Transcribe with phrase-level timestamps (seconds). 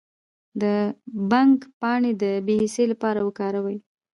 [0.61, 0.63] د
[1.29, 3.77] بنګ پاڼې د بې حسی لپاره وکاروئ